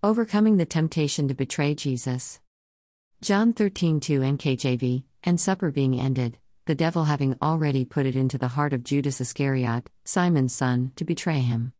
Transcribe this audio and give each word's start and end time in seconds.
Overcoming 0.00 0.58
the 0.58 0.64
temptation 0.64 1.26
to 1.26 1.34
betray 1.34 1.74
Jesus. 1.74 2.38
John 3.20 3.52
13 3.52 3.98
2 3.98 4.20
NKJV, 4.20 5.02
and 5.24 5.40
supper 5.40 5.72
being 5.72 5.98
ended, 5.98 6.38
the 6.66 6.76
devil 6.76 7.02
having 7.02 7.34
already 7.42 7.84
put 7.84 8.06
it 8.06 8.14
into 8.14 8.38
the 8.38 8.46
heart 8.46 8.72
of 8.72 8.84
Judas 8.84 9.20
Iscariot, 9.20 9.90
Simon's 10.04 10.54
son, 10.54 10.92
to 10.94 11.04
betray 11.04 11.40
him. 11.40 11.72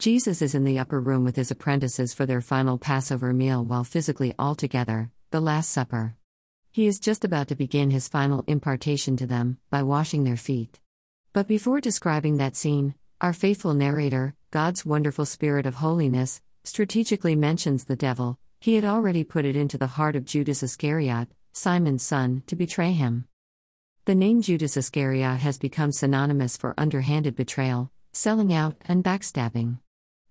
Jesus 0.00 0.42
is 0.42 0.52
in 0.52 0.64
the 0.64 0.80
upper 0.80 1.00
room 1.00 1.22
with 1.22 1.36
his 1.36 1.52
apprentices 1.52 2.12
for 2.12 2.26
their 2.26 2.40
final 2.40 2.76
Passover 2.76 3.32
meal 3.32 3.64
while 3.64 3.84
physically 3.84 4.34
all 4.36 4.56
together, 4.56 5.12
the 5.30 5.40
Last 5.40 5.70
Supper. 5.70 6.16
He 6.72 6.88
is 6.88 6.98
just 6.98 7.24
about 7.24 7.46
to 7.48 7.54
begin 7.54 7.92
his 7.92 8.08
final 8.08 8.42
impartation 8.48 9.16
to 9.18 9.28
them 9.28 9.58
by 9.70 9.84
washing 9.84 10.24
their 10.24 10.36
feet. 10.36 10.80
But 11.32 11.46
before 11.46 11.80
describing 11.80 12.38
that 12.38 12.56
scene, 12.56 12.96
our 13.20 13.32
faithful 13.32 13.74
narrator, 13.74 14.34
God's 14.50 14.84
wonderful 14.84 15.24
spirit 15.24 15.66
of 15.66 15.76
holiness, 15.76 16.42
strategically 16.64 17.34
mentions 17.34 17.84
the 17.84 17.96
devil. 17.96 18.38
He 18.60 18.74
had 18.74 18.84
already 18.84 19.24
put 19.24 19.44
it 19.44 19.56
into 19.56 19.78
the 19.78 19.86
heart 19.86 20.16
of 20.16 20.24
Judas 20.24 20.62
Iscariot, 20.62 21.28
Simon's 21.52 22.02
son, 22.02 22.42
to 22.46 22.56
betray 22.56 22.92
him. 22.92 23.26
The 24.04 24.14
name 24.14 24.42
Judas 24.42 24.76
Iscariot 24.76 25.38
has 25.38 25.58
become 25.58 25.92
synonymous 25.92 26.56
for 26.56 26.74
underhanded 26.76 27.36
betrayal, 27.36 27.90
selling 28.12 28.52
out, 28.52 28.76
and 28.86 29.04
backstabbing. 29.04 29.78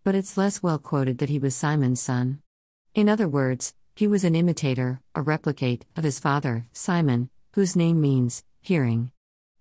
But 0.03 0.15
it's 0.15 0.37
less 0.37 0.61
well 0.61 0.79
quoted 0.79 1.17
that 1.19 1.29
he 1.29 1.39
was 1.39 1.55
Simon's 1.55 2.01
son. 2.01 2.41
In 2.93 3.09
other 3.09 3.27
words, 3.27 3.73
he 3.95 4.07
was 4.07 4.23
an 4.23 4.35
imitator, 4.35 5.01
a 5.13 5.21
replicate, 5.21 5.85
of 5.95 6.03
his 6.03 6.19
father, 6.19 6.65
Simon, 6.71 7.29
whose 7.53 7.75
name 7.75 7.99
means 7.99 8.43
hearing. 8.61 9.11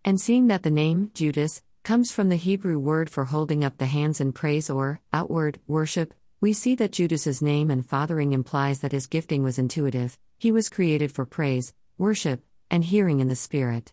And 0.04 0.20
seeing 0.20 0.46
that 0.46 0.62
the 0.62 0.70
name, 0.70 1.10
Judas, 1.14 1.62
comes 1.82 2.12
from 2.12 2.28
the 2.28 2.36
Hebrew 2.36 2.78
word 2.78 3.10
for 3.10 3.24
holding 3.24 3.64
up 3.64 3.78
the 3.78 3.86
hands 3.86 4.20
in 4.20 4.32
praise 4.32 4.70
or 4.70 5.00
outward 5.12 5.58
worship, 5.66 6.14
we 6.40 6.52
see 6.52 6.76
that 6.76 6.92
Judas's 6.92 7.42
name 7.42 7.68
and 7.68 7.84
fathering 7.84 8.32
implies 8.32 8.78
that 8.80 8.92
his 8.92 9.08
gifting 9.08 9.42
was 9.42 9.58
intuitive. 9.58 10.16
He 10.38 10.52
was 10.52 10.68
created 10.68 11.10
for 11.10 11.26
praise, 11.26 11.74
worship, 11.96 12.44
and 12.70 12.84
hearing 12.84 13.18
in 13.18 13.26
the 13.26 13.34
spirit. 13.34 13.92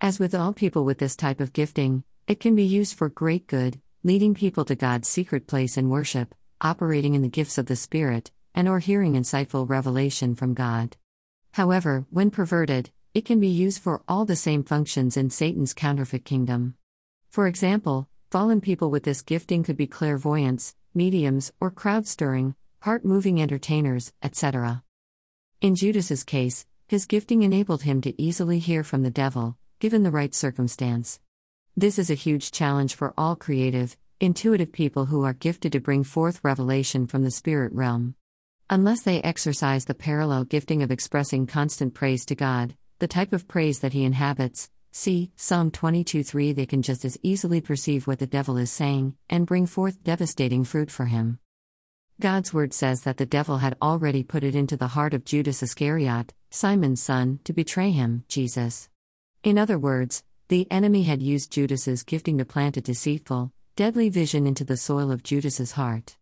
As 0.00 0.20
with 0.20 0.32
all 0.32 0.52
people 0.52 0.84
with 0.84 0.98
this 0.98 1.16
type 1.16 1.40
of 1.40 1.52
gifting, 1.52 2.04
it 2.28 2.38
can 2.38 2.54
be 2.54 2.62
used 2.62 2.96
for 2.96 3.08
great 3.08 3.48
good, 3.48 3.80
leading 4.04 4.32
people 4.32 4.64
to 4.66 4.76
God's 4.76 5.08
secret 5.08 5.48
place 5.48 5.76
in 5.76 5.88
worship, 5.88 6.36
operating 6.60 7.14
in 7.14 7.22
the 7.22 7.28
gifts 7.28 7.58
of 7.58 7.66
the 7.66 7.74
spirit, 7.74 8.30
and 8.54 8.68
or 8.68 8.78
hearing 8.78 9.14
insightful 9.14 9.68
revelation 9.68 10.36
from 10.36 10.54
God. 10.54 10.96
However, 11.54 12.06
when 12.10 12.30
perverted, 12.30 12.90
it 13.12 13.24
can 13.24 13.40
be 13.40 13.48
used 13.48 13.82
for 13.82 14.02
all 14.06 14.24
the 14.24 14.36
same 14.36 14.62
functions 14.62 15.16
in 15.16 15.30
Satan's 15.30 15.74
counterfeit 15.74 16.24
kingdom. 16.24 16.76
For 17.28 17.48
example, 17.48 18.08
fallen 18.30 18.60
people 18.60 18.88
with 18.90 19.02
this 19.02 19.22
gifting 19.22 19.64
could 19.64 19.76
be 19.76 19.88
clairvoyants, 19.88 20.76
mediums, 20.96 21.52
or 21.60 21.70
crowd 21.70 22.06
stirring, 22.06 22.54
heart 22.80 23.04
moving 23.04 23.40
entertainers, 23.40 24.12
etc. 24.22 24.82
In 25.60 25.74
Judas's 25.74 26.24
case, 26.24 26.66
his 26.88 27.06
gifting 27.06 27.42
enabled 27.42 27.82
him 27.82 28.00
to 28.00 28.20
easily 28.20 28.58
hear 28.58 28.82
from 28.82 29.02
the 29.02 29.10
devil, 29.10 29.56
given 29.78 30.02
the 30.02 30.10
right 30.10 30.34
circumstance. 30.34 31.20
This 31.76 31.98
is 31.98 32.10
a 32.10 32.14
huge 32.14 32.50
challenge 32.50 32.94
for 32.94 33.12
all 33.18 33.36
creative, 33.36 33.96
intuitive 34.18 34.72
people 34.72 35.06
who 35.06 35.24
are 35.24 35.34
gifted 35.34 35.72
to 35.72 35.80
bring 35.80 36.02
forth 36.02 36.40
revelation 36.42 37.06
from 37.06 37.22
the 37.22 37.30
spirit 37.30 37.72
realm. 37.72 38.14
Unless 38.70 39.02
they 39.02 39.20
exercise 39.22 39.84
the 39.84 39.94
parallel 39.94 40.44
gifting 40.44 40.82
of 40.82 40.90
expressing 40.90 41.46
constant 41.46 41.92
praise 41.92 42.24
to 42.26 42.34
God, 42.34 42.74
the 42.98 43.06
type 43.06 43.32
of 43.32 43.46
praise 43.46 43.80
that 43.80 43.92
he 43.92 44.04
inhabits. 44.04 44.70
See 44.98 45.30
Psalm 45.36 45.70
22 45.72 46.24
3 46.24 46.52
they 46.54 46.64
can 46.64 46.80
just 46.80 47.04
as 47.04 47.18
easily 47.22 47.60
perceive 47.60 48.06
what 48.06 48.18
the 48.18 48.26
devil 48.26 48.56
is 48.56 48.70
saying, 48.70 49.14
and 49.28 49.46
bring 49.46 49.66
forth 49.66 50.02
devastating 50.02 50.64
fruit 50.64 50.90
for 50.90 51.04
him. 51.04 51.38
God's 52.18 52.54
word 52.54 52.72
says 52.72 53.02
that 53.02 53.18
the 53.18 53.26
devil 53.26 53.58
had 53.58 53.76
already 53.82 54.22
put 54.22 54.42
it 54.42 54.54
into 54.54 54.74
the 54.74 54.88
heart 54.96 55.12
of 55.12 55.26
Judas 55.26 55.62
Iscariot, 55.62 56.32
Simon's 56.48 57.02
son, 57.02 57.40
to 57.44 57.52
betray 57.52 57.90
him, 57.90 58.24
Jesus. 58.26 58.88
In 59.44 59.58
other 59.58 59.78
words, 59.78 60.24
the 60.48 60.66
enemy 60.70 61.02
had 61.02 61.20
used 61.20 61.52
Judas's 61.52 62.02
gifting 62.02 62.38
to 62.38 62.46
plant 62.46 62.78
a 62.78 62.80
deceitful, 62.80 63.52
deadly 63.76 64.08
vision 64.08 64.46
into 64.46 64.64
the 64.64 64.78
soil 64.78 65.12
of 65.12 65.22
Judas's 65.22 65.72
heart. 65.72 66.16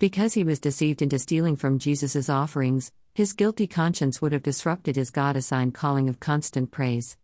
Because 0.00 0.34
he 0.34 0.42
was 0.42 0.58
deceived 0.58 1.00
into 1.00 1.20
stealing 1.20 1.54
from 1.54 1.78
Jesus's 1.78 2.28
offerings, 2.28 2.90
his 3.14 3.32
guilty 3.32 3.68
conscience 3.68 4.20
would 4.20 4.32
have 4.32 4.42
disrupted 4.42 4.96
his 4.96 5.12
God 5.12 5.36
assigned 5.36 5.74
calling 5.74 6.08
of 6.08 6.18
constant 6.18 6.72
praise. 6.72 7.16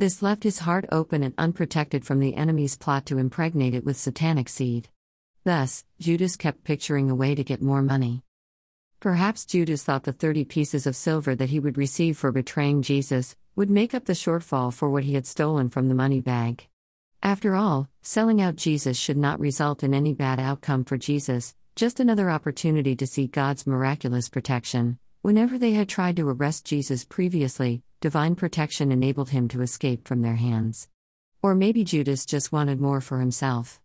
This 0.00 0.22
left 0.22 0.44
his 0.44 0.60
heart 0.60 0.86
open 0.90 1.22
and 1.22 1.34
unprotected 1.36 2.06
from 2.06 2.20
the 2.20 2.34
enemy's 2.34 2.74
plot 2.74 3.04
to 3.04 3.18
impregnate 3.18 3.74
it 3.74 3.84
with 3.84 3.98
satanic 3.98 4.48
seed. 4.48 4.88
Thus, 5.44 5.84
Judas 5.98 6.38
kept 6.38 6.64
picturing 6.64 7.10
a 7.10 7.14
way 7.14 7.34
to 7.34 7.44
get 7.44 7.60
more 7.60 7.82
money. 7.82 8.22
Perhaps 8.98 9.44
Judas 9.44 9.84
thought 9.84 10.04
the 10.04 10.14
30 10.14 10.46
pieces 10.46 10.86
of 10.86 10.96
silver 10.96 11.34
that 11.34 11.50
he 11.50 11.60
would 11.60 11.76
receive 11.76 12.16
for 12.16 12.32
betraying 12.32 12.80
Jesus 12.80 13.36
would 13.56 13.68
make 13.68 13.92
up 13.92 14.06
the 14.06 14.14
shortfall 14.14 14.72
for 14.72 14.88
what 14.88 15.04
he 15.04 15.12
had 15.12 15.26
stolen 15.26 15.68
from 15.68 15.88
the 15.88 15.94
money 15.94 16.22
bag. 16.22 16.66
After 17.22 17.54
all, 17.54 17.90
selling 18.00 18.40
out 18.40 18.56
Jesus 18.56 18.96
should 18.96 19.18
not 19.18 19.38
result 19.38 19.84
in 19.84 19.92
any 19.92 20.14
bad 20.14 20.40
outcome 20.40 20.86
for 20.86 20.96
Jesus, 20.96 21.54
just 21.76 22.00
another 22.00 22.30
opportunity 22.30 22.96
to 22.96 23.06
see 23.06 23.26
God's 23.26 23.66
miraculous 23.66 24.30
protection. 24.30 24.98
Whenever 25.20 25.58
they 25.58 25.72
had 25.72 25.90
tried 25.90 26.16
to 26.16 26.26
arrest 26.26 26.64
Jesus 26.64 27.04
previously, 27.04 27.82
divine 28.00 28.34
protection 28.34 28.90
enabled 28.90 29.28
him 29.28 29.46
to 29.48 29.60
escape 29.60 30.08
from 30.08 30.22
their 30.22 30.36
hands. 30.36 30.88
Or 31.42 31.54
maybe 31.54 31.84
Judas 31.84 32.24
just 32.24 32.50
wanted 32.50 32.80
more 32.80 33.02
for 33.02 33.20
himself. 33.20 33.78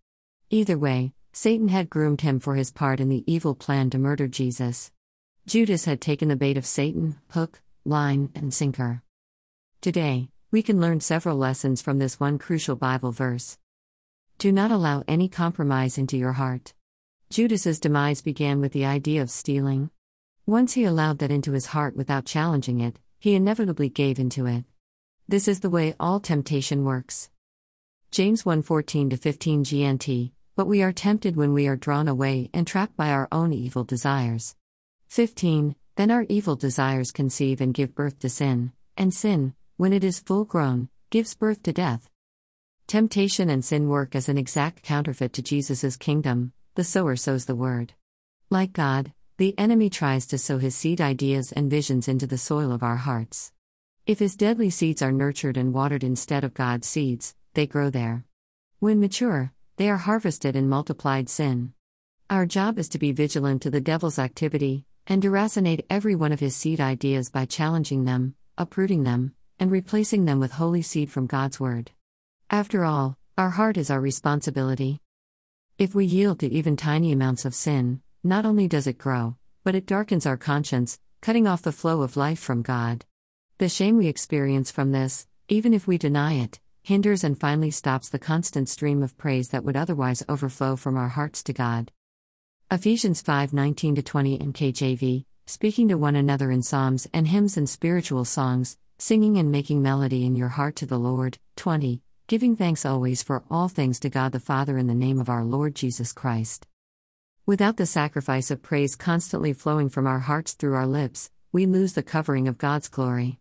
Either 0.50 0.78
way, 0.78 1.14
Satan 1.34 1.68
had 1.68 1.90
groomed 1.90 2.22
him 2.22 2.40
for 2.40 2.56
his 2.56 2.72
part 2.72 3.02
in 3.02 3.10
the 3.10 3.30
evil 3.32 3.56
plan 3.56 3.90
to 3.90 3.98
murder 3.98 4.28
Jesus. 4.30 4.90
Judas 5.46 5.84
had 5.84 6.00
taken 6.00 6.30
the 6.30 6.38
bait 6.38 6.58
of 6.58 6.66
Satan, 6.66 7.18
hook, 7.32 7.62
line, 7.84 8.30
and 8.34 8.54
sinker. 8.54 9.02
Today, 9.82 10.30
we 10.50 10.64
can 10.64 10.80
learn 10.80 11.02
several 11.02 11.36
lessons 11.36 11.82
from 11.82 12.00
this 12.00 12.18
one 12.18 12.40
crucial 12.40 12.78
Bible 12.78 13.12
verse. 13.12 13.58
Do 14.38 14.52
not 14.52 14.72
allow 14.72 15.04
any 15.10 15.28
compromise 15.28 15.98
into 15.98 16.16
your 16.16 16.34
heart. 16.34 16.74
Judas's 17.30 17.82
demise 17.82 18.22
began 18.22 18.62
with 18.62 18.72
the 18.72 18.86
idea 18.86 19.22
of 19.22 19.30
stealing. 19.30 19.90
Once 20.46 20.74
he 20.74 20.86
allowed 20.86 21.20
that 21.20 21.32
into 21.32 21.52
his 21.52 21.68
heart 21.68 21.98
without 21.98 22.26
challenging 22.26 22.80
it, 22.80 22.98
he 23.26 23.34
inevitably 23.34 23.90
gave 23.90 24.20
into 24.20 24.46
it. 24.46 24.64
This 25.28 25.48
is 25.48 25.62
the 25.62 25.70
way 25.72 25.96
all 26.00 26.20
temptation 26.20 26.86
works. 26.86 27.32
James 28.12 28.44
1:14 28.44 29.18
15 29.18 29.64
GNT 29.64 30.32
But 30.56 30.68
we 30.68 30.84
are 30.84 30.94
tempted 30.94 31.36
when 31.36 31.52
we 31.52 31.66
are 31.66 31.76
drawn 31.76 32.08
away 32.08 32.52
and 32.54 32.68
trapped 32.68 32.96
by 32.96 33.10
our 33.10 33.28
own 33.32 33.52
evil 33.52 33.84
desires. 33.84 34.56
15 35.08 35.76
Then 35.96 36.12
our 36.12 36.28
evil 36.30 36.56
desires 36.56 37.12
conceive 37.12 37.62
and 37.62 37.74
give 37.74 37.96
birth 37.96 38.20
to 38.20 38.30
sin, 38.30 38.74
and 38.96 39.12
sin, 39.12 39.56
when 39.76 39.92
it 39.92 40.04
is 40.04 40.20
full 40.20 40.46
grown, 40.46 40.90
gives 41.10 41.34
birth 41.34 41.64
to 41.64 41.74
death. 41.74 42.08
Temptation 42.86 43.50
and 43.50 43.66
sin 43.66 43.90
work 43.90 44.14
as 44.14 44.30
an 44.30 44.38
exact 44.38 44.84
counterfeit 44.84 45.34
to 45.34 45.42
Jesus' 45.42 45.98
kingdom, 45.98 46.54
the 46.76 46.84
sower 46.84 47.16
sows 47.16 47.46
the 47.46 47.56
word. 47.56 47.96
Like 48.52 48.72
God, 48.72 49.14
the 49.38 49.58
enemy 49.58 49.90
tries 49.90 50.26
to 50.28 50.38
sow 50.38 50.60
his 50.60 50.76
seed 50.76 51.02
ideas 51.02 51.52
and 51.52 51.70
visions 51.70 52.08
into 52.08 52.26
the 52.26 52.38
soil 52.38 52.72
of 52.72 52.84
our 52.84 52.96
hearts. 52.96 53.52
If 54.06 54.20
his 54.20 54.38
deadly 54.38 54.70
seeds 54.70 55.02
are 55.02 55.12
nurtured 55.12 55.58
and 55.58 55.74
watered 55.74 56.06
instead 56.06 56.46
of 56.46 56.54
God's 56.54 56.88
seeds, 56.88 57.36
they 57.54 57.68
grow 57.68 57.90
there. 57.90 58.24
When 58.80 59.02
mature, 59.02 59.52
they 59.76 59.90
are 59.90 59.98
harvested 59.98 60.56
in 60.56 60.70
multiplied 60.70 61.28
sin. 61.28 61.74
Our 62.30 62.46
job 62.46 62.80
is 62.80 62.88
to 62.90 62.98
be 62.98 63.12
vigilant 63.12 63.62
to 63.64 63.70
the 63.70 63.82
devil's 63.82 64.20
activity, 64.20 64.86
and 65.06 65.22
deracinate 65.22 65.86
every 65.90 66.16
one 66.16 66.32
of 66.32 66.40
his 66.40 66.56
seed 66.56 66.80
ideas 66.80 67.30
by 67.30 67.46
challenging 67.46 68.06
them, 68.06 68.36
uprooting 68.58 69.04
them, 69.04 69.36
and 69.60 69.70
replacing 69.70 70.24
them 70.24 70.40
with 70.40 70.54
holy 70.54 70.82
seed 70.82 71.12
from 71.12 71.28
God's 71.28 71.60
Word. 71.60 71.92
After 72.50 72.86
all, 72.86 73.18
our 73.38 73.50
heart 73.50 73.76
is 73.76 73.90
our 73.90 74.00
responsibility. 74.00 75.02
If 75.78 75.94
we 75.94 76.06
yield 76.06 76.40
to 76.40 76.48
even 76.48 76.78
tiny 76.78 77.12
amounts 77.12 77.44
of 77.44 77.54
sin, 77.54 78.02
not 78.26 78.44
only 78.44 78.68
does 78.68 78.88
it 78.88 78.98
grow, 78.98 79.36
but 79.64 79.76
it 79.76 79.86
darkens 79.86 80.26
our 80.26 80.36
conscience, 80.36 81.00
cutting 81.22 81.46
off 81.46 81.62
the 81.62 81.72
flow 81.72 82.02
of 82.02 82.18
life 82.18 82.40
from 82.40 82.64
God. 82.64 83.06
The 83.60 83.70
shame 83.70 83.98
we 83.98 84.08
experience 84.08 84.72
from 84.72 84.92
this, 84.92 85.28
even 85.48 85.76
if 85.76 85.86
we 85.86 86.00
deny 86.00 86.34
it, 86.34 86.60
hinders 86.82 87.24
and 87.24 87.40
finally 87.40 87.70
stops 87.70 88.10
the 88.10 88.18
constant 88.18 88.68
stream 88.68 89.04
of 89.04 89.16
praise 89.16 89.50
that 89.50 89.64
would 89.64 89.78
otherwise 89.78 90.24
overflow 90.28 90.76
from 90.76 90.98
our 90.98 91.10
hearts 91.10 91.44
to 91.44 91.54
God. 91.54 91.92
Ephesians 92.72 93.22
5:19 93.22 94.04
20 94.04 94.42
in 94.42 94.54
KJV, 94.54 95.26
speaking 95.46 95.88
to 95.90 95.96
one 95.96 96.16
another 96.16 96.50
in 96.50 96.64
psalms 96.64 97.08
and 97.14 97.28
hymns 97.28 97.58
and 97.58 97.70
spiritual 97.70 98.26
songs, 98.26 98.80
singing 98.98 99.38
and 99.38 99.52
making 99.52 99.84
melody 99.84 100.26
in 100.26 100.36
your 100.36 100.50
heart 100.50 100.76
to 100.78 100.88
the 100.88 100.98
Lord. 100.98 101.38
20. 101.58 102.02
Giving 102.26 102.56
thanks 102.56 102.88
always 102.88 103.22
for 103.22 103.44
all 103.52 103.68
things 103.68 104.00
to 104.00 104.10
God 104.10 104.32
the 104.32 104.40
Father 104.40 104.80
in 104.80 104.88
the 104.88 104.96
name 104.96 105.20
of 105.20 105.30
our 105.30 105.44
Lord 105.44 105.76
Jesus 105.76 106.12
Christ. 106.12 106.66
Without 107.48 107.78
the 107.78 107.86
sacrifice 107.86 108.50
of 108.50 108.64
praise 108.64 108.96
constantly 108.96 109.54
flowing 109.54 109.88
from 109.88 110.08
our 110.08 110.18
hearts 110.18 110.54
through 110.54 110.74
our 110.74 110.88
lips, 110.88 111.30
we 111.52 111.68
lose 111.68 111.94
the 111.94 112.02
covering 112.02 112.48
of 112.48 112.58
God's 112.58 112.88
glory. 112.88 113.38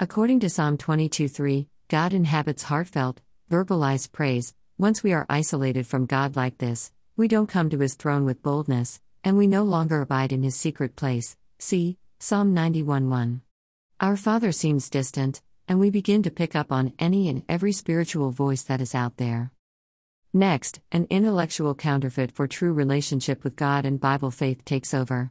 According 0.00 0.40
to 0.40 0.48
Psalm 0.48 0.78
22 0.78 1.28
3, 1.28 1.68
God 1.88 2.14
inhabits 2.14 2.62
heartfelt, 2.62 3.20
verbalized 3.50 4.10
praise. 4.10 4.54
Once 4.78 5.02
we 5.02 5.12
are 5.12 5.26
isolated 5.28 5.86
from 5.86 6.06
God 6.06 6.34
like 6.34 6.56
this, 6.56 6.92
we 7.14 7.28
don't 7.28 7.46
come 7.46 7.68
to 7.68 7.78
his 7.78 7.94
throne 7.94 8.24
with 8.24 8.42
boldness, 8.42 9.02
and 9.22 9.36
we 9.36 9.46
no 9.46 9.64
longer 9.64 10.00
abide 10.00 10.32
in 10.32 10.42
his 10.42 10.56
secret 10.56 10.96
place. 10.96 11.36
See 11.58 11.98
Psalm 12.20 12.54
91 12.54 13.10
1. 13.10 13.42
Our 14.00 14.16
Father 14.16 14.52
seems 14.52 14.88
distant, 14.88 15.42
and 15.68 15.78
we 15.78 15.90
begin 15.90 16.22
to 16.22 16.30
pick 16.30 16.56
up 16.56 16.72
on 16.72 16.94
any 16.98 17.28
and 17.28 17.42
every 17.50 17.72
spiritual 17.72 18.30
voice 18.30 18.62
that 18.62 18.80
is 18.80 18.94
out 18.94 19.18
there. 19.18 19.52
Next, 20.34 20.80
an 20.90 21.06
intellectual 21.10 21.74
counterfeit 21.74 22.32
for 22.32 22.48
true 22.48 22.72
relationship 22.72 23.44
with 23.44 23.54
God 23.54 23.84
and 23.84 24.00
Bible 24.00 24.30
faith 24.30 24.64
takes 24.64 24.94
over. 24.94 25.30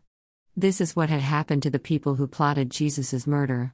This 0.56 0.80
is 0.80 0.96
what 0.96 1.10
had 1.10 1.22
happened 1.22 1.64
to 1.64 1.72
the 1.72 1.80
people 1.80 2.16
who 2.16 2.28
plotted 2.28 2.70
Jesus' 2.70 3.26
murder. 3.26 3.74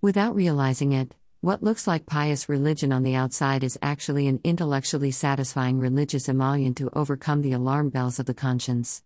Without 0.00 0.34
realizing 0.34 0.90
it, 0.90 1.14
what 1.40 1.62
looks 1.62 1.86
like 1.86 2.06
pious 2.06 2.48
religion 2.48 2.92
on 2.92 3.04
the 3.04 3.14
outside 3.14 3.62
is 3.62 3.78
actually 3.82 4.26
an 4.26 4.40
intellectually 4.42 5.12
satisfying 5.12 5.78
religious 5.78 6.28
emollient 6.28 6.76
to 6.78 6.90
overcome 6.92 7.42
the 7.42 7.52
alarm 7.52 7.90
bells 7.90 8.18
of 8.18 8.26
the 8.26 8.34
conscience. 8.34 9.04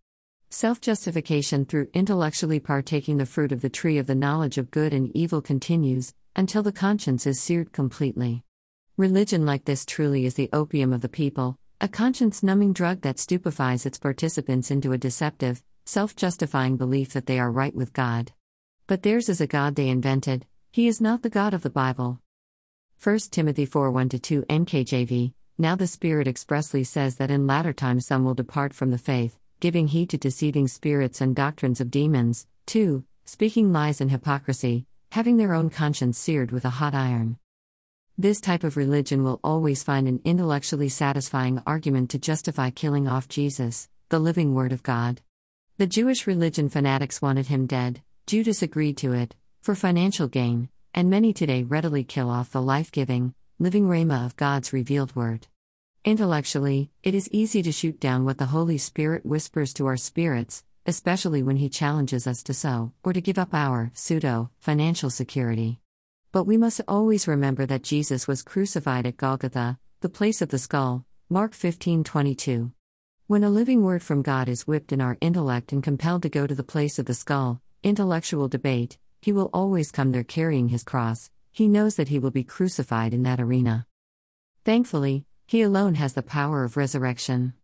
Self 0.49 0.81
justification 0.81 1.67
through 1.67 1.89
intellectually 1.93 2.61
partaking 2.61 3.19
the 3.19 3.27
fruit 3.27 3.53
of 3.53 3.61
the 3.61 3.69
tree 3.69 3.99
of 3.99 4.07
the 4.07 4.15
knowledge 4.15 4.57
of 4.57 4.71
good 4.71 4.95
and 4.95 5.15
evil 5.15 5.43
continues, 5.43 6.15
until 6.35 6.63
the 6.63 6.73
conscience 6.73 7.27
is 7.27 7.39
seared 7.39 7.73
completely. 7.73 8.43
Religion 8.99 9.47
like 9.47 9.65
this 9.65 9.87
truly 9.87 10.27
is 10.27 10.35
the 10.35 10.51
opium 10.53 10.93
of 10.93 11.03
the 11.03 11.09
people, 11.09 11.57
a 11.81 11.87
conscience 11.87 12.43
numbing 12.43 12.73
drug 12.73 13.01
that 13.03 13.21
stupefies 13.21 13.87
its 13.87 13.97
participants 13.97 14.73
into 14.73 14.91
a 14.91 14.99
deceptive, 14.99 15.63
self 15.87 16.17
justifying 16.17 16.77
belief 16.77 17.13
that 17.13 17.27
they 17.27 17.39
are 17.39 17.53
right 17.53 17.77
with 17.77 17.93
God. 17.93 18.33
But 18.89 19.05
theirs 19.05 19.29
is 19.29 19.41
a 19.41 19.47
God 19.47 19.77
they 19.77 19.89
invented, 19.89 20.47
He 20.73 20.89
is 20.89 21.01
not 21.01 21.23
the 21.23 21.31
God 21.31 21.55
of 21.55 21.63
the 21.63 21.71
Bible. 21.71 22.19
1 23.01 23.19
Timothy 23.31 23.67
4 23.67 23.93
1 23.93 24.09
2 24.09 24.43
NKJV 24.43 25.33
Now 25.59 25.77
the 25.77 25.87
Spirit 25.87 26.27
expressly 26.27 26.83
says 26.83 27.19
that 27.19 27.31
in 27.31 27.47
latter 27.47 27.73
times 27.73 28.05
some 28.05 28.25
will 28.25 28.35
depart 28.35 28.75
from 28.75 28.91
the 28.91 28.99
faith, 28.99 29.39
giving 29.61 29.87
heed 29.87 30.11
to 30.11 30.19
deceiving 30.19 30.67
spirits 30.67 31.21
and 31.21 31.37
doctrines 31.37 31.81
of 31.81 31.93
demons, 31.93 32.49
2. 32.67 33.05
Speaking 33.27 33.73
lies 33.73 34.01
and 34.01 34.11
hypocrisy, 34.11 34.87
having 35.13 35.37
their 35.37 35.55
own 35.55 35.71
conscience 35.71 36.19
seared 36.19 36.51
with 36.51 36.65
a 36.65 36.71
hot 36.71 36.97
iron. 36.97 37.39
This 38.21 38.41
type 38.41 38.65
of 38.65 38.77
religion 38.77 39.23
will 39.23 39.39
always 39.45 39.85
find 39.85 40.09
an 40.09 40.21
intellectually 40.25 40.89
satisfying 40.89 41.63
argument 41.65 42.11
to 42.11 42.19
justify 42.19 42.71
killing 42.71 43.07
off 43.07 43.29
Jesus, 43.29 43.89
the 44.09 44.19
living 44.19 44.55
Word 44.55 44.73
of 44.73 44.83
God. 44.83 45.21
The 45.77 45.87
Jewish 45.87 46.27
religion 46.27 46.69
fanatics 46.69 47.23
wanted 47.23 47.47
him 47.47 47.67
dead, 47.67 48.03
Judas 48.27 48.61
agreed 48.61 48.97
to 48.97 49.13
it, 49.13 49.37
for 49.63 49.77
financial 49.77 50.27
gain, 50.27 50.69
and 50.93 51.09
many 51.09 51.33
today 51.33 51.63
readily 51.63 52.03
kill 52.03 52.29
off 52.29 52.51
the 52.51 52.61
life 52.61 52.91
giving, 52.91 53.35
living 53.61 53.87
rhema 53.87 54.27
of 54.27 54.35
God's 54.35 54.73
revealed 54.73 55.15
Word. 55.15 55.47
Intellectually, 56.05 56.91
it 57.05 57.15
is 57.15 57.31
easy 57.31 57.63
to 57.63 57.71
shoot 57.71 58.01
down 58.01 58.25
what 58.25 58.39
the 58.39 58.47
Holy 58.47 58.79
Spirit 58.79 59.25
whispers 59.25 59.73
to 59.75 59.87
our 59.87 59.97
spirits, 59.97 60.65
especially 60.87 61.45
when 61.45 61.59
He 61.59 61.69
challenges 61.69 62.27
us 62.27 62.43
to 62.43 62.53
sow, 62.53 62.91
or 63.05 63.13
to 63.13 63.21
give 63.21 63.39
up 63.39 63.55
our 63.55 63.93
pseudo 63.95 64.51
financial 64.59 65.09
security. 65.09 65.79
But 66.31 66.45
we 66.45 66.59
must 66.59 66.83
always 66.87 67.27
remember 67.27 67.65
that 67.65 67.83
Jesus 67.83 68.29
was 68.29 68.43
crucified 68.43 69.07
at 69.07 69.17
Golgotha, 69.17 69.79
the 70.01 70.11
place 70.11 70.43
of 70.43 70.51
the 70.51 70.59
skull. 70.59 71.07
Mark 71.31 71.53
15:22. 71.53 72.73
When 73.27 73.45
a 73.45 73.49
living 73.49 73.83
word 73.83 74.03
from 74.03 74.21
God 74.21 74.47
is 74.47 74.67
whipped 74.67 74.93
in 74.93 75.01
our 75.01 75.17
intellect 75.23 75.73
and 75.73 75.83
compelled 75.83 76.23
to 76.23 76.29
go 76.29 76.47
to 76.47 76.55
the 76.55 76.63
place 76.63 76.99
of 76.99 77.07
the 77.07 77.15
skull, 77.15 77.63
intellectual 77.83 78.47
debate, 78.47 78.99
he 79.23 79.33
will 79.33 79.49
always 79.55 79.91
come 79.91 80.13
there 80.13 80.23
carrying 80.23 80.69
his 80.69 80.85
cross. 80.85 81.31
He 81.51 81.67
knows 81.67 81.97
that 81.97 82.09
he 82.09 82.19
will 82.19 82.31
be 82.31 82.45
crucified 82.45 83.15
in 83.15 83.23
that 83.23 83.41
arena. 83.41 83.87
Thankfully, 84.67 85.25
he 85.47 85.63
alone 85.63 85.95
has 85.95 86.13
the 86.13 86.23
power 86.23 86.63
of 86.63 86.77
resurrection. 86.77 87.55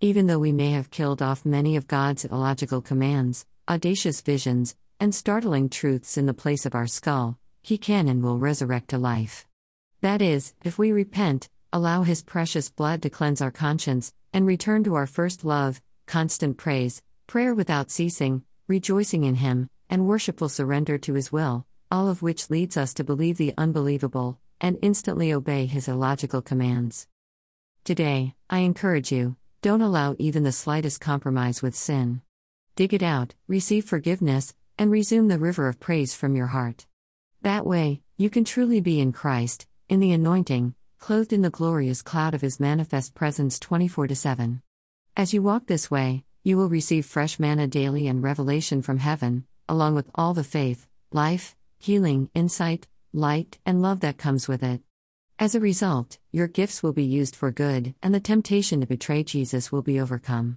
Even 0.00 0.26
though 0.26 0.38
we 0.38 0.52
may 0.52 0.70
have 0.70 0.90
killed 0.90 1.20
off 1.20 1.44
many 1.44 1.76
of 1.76 1.86
God's 1.86 2.24
illogical 2.24 2.80
commands, 2.80 3.44
audacious 3.68 4.22
visions, 4.22 4.74
and 4.98 5.14
startling 5.14 5.68
truths 5.68 6.16
in 6.16 6.24
the 6.24 6.32
place 6.32 6.64
of 6.64 6.74
our 6.74 6.86
skull, 6.86 7.38
he 7.66 7.76
can 7.76 8.06
and 8.06 8.22
will 8.22 8.38
resurrect 8.38 8.86
to 8.86 8.96
life. 8.96 9.44
That 10.00 10.22
is, 10.22 10.54
if 10.62 10.78
we 10.78 10.92
repent, 10.92 11.48
allow 11.72 12.04
his 12.04 12.22
precious 12.22 12.70
blood 12.70 13.02
to 13.02 13.10
cleanse 13.10 13.40
our 13.40 13.50
conscience, 13.50 14.14
and 14.32 14.46
return 14.46 14.84
to 14.84 14.94
our 14.94 15.08
first 15.08 15.44
love, 15.44 15.82
constant 16.06 16.58
praise, 16.58 17.02
prayer 17.26 17.56
without 17.56 17.90
ceasing, 17.90 18.44
rejoicing 18.68 19.24
in 19.24 19.34
him, 19.34 19.68
and 19.90 20.06
worshipful 20.06 20.48
surrender 20.48 20.96
to 20.96 21.14
his 21.14 21.32
will, 21.32 21.66
all 21.90 22.08
of 22.08 22.22
which 22.22 22.50
leads 22.50 22.76
us 22.76 22.94
to 22.94 23.02
believe 23.02 23.36
the 23.36 23.52
unbelievable, 23.58 24.38
and 24.60 24.78
instantly 24.80 25.32
obey 25.32 25.66
his 25.66 25.88
illogical 25.88 26.42
commands. 26.42 27.08
Today, 27.82 28.36
I 28.48 28.60
encourage 28.60 29.10
you 29.10 29.34
don't 29.60 29.82
allow 29.82 30.14
even 30.20 30.44
the 30.44 30.52
slightest 30.52 31.00
compromise 31.00 31.62
with 31.62 31.74
sin. 31.74 32.20
Dig 32.76 32.94
it 32.94 33.02
out, 33.02 33.34
receive 33.48 33.86
forgiveness, 33.86 34.54
and 34.78 34.92
resume 34.92 35.26
the 35.26 35.40
river 35.40 35.66
of 35.66 35.80
praise 35.80 36.14
from 36.14 36.36
your 36.36 36.46
heart. 36.46 36.86
That 37.42 37.66
way, 37.66 38.02
you 38.16 38.30
can 38.30 38.44
truly 38.44 38.80
be 38.80 39.00
in 39.00 39.12
Christ, 39.12 39.66
in 39.88 40.00
the 40.00 40.12
anointing, 40.12 40.74
clothed 40.98 41.32
in 41.32 41.42
the 41.42 41.50
glorious 41.50 42.02
cloud 42.02 42.34
of 42.34 42.40
His 42.40 42.60
manifest 42.60 43.14
presence 43.14 43.58
24 43.58 44.08
7. 44.08 44.62
As 45.16 45.34
you 45.34 45.42
walk 45.42 45.66
this 45.66 45.90
way, 45.90 46.24
you 46.42 46.56
will 46.56 46.68
receive 46.68 47.04
fresh 47.04 47.38
manna 47.38 47.66
daily 47.66 48.06
and 48.06 48.22
revelation 48.22 48.82
from 48.82 48.98
heaven, 48.98 49.44
along 49.68 49.94
with 49.94 50.08
all 50.14 50.34
the 50.34 50.44
faith, 50.44 50.86
life, 51.12 51.56
healing, 51.78 52.30
insight, 52.34 52.86
light, 53.12 53.58
and 53.66 53.82
love 53.82 54.00
that 54.00 54.18
comes 54.18 54.46
with 54.46 54.62
it. 54.62 54.80
As 55.38 55.54
a 55.54 55.60
result, 55.60 56.18
your 56.32 56.46
gifts 56.46 56.82
will 56.82 56.92
be 56.92 57.04
used 57.04 57.34
for 57.34 57.50
good, 57.50 57.94
and 58.02 58.14
the 58.14 58.20
temptation 58.20 58.80
to 58.80 58.86
betray 58.86 59.22
Jesus 59.22 59.72
will 59.72 59.82
be 59.82 60.00
overcome. 60.00 60.54